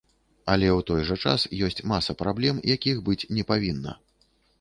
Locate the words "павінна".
3.53-3.93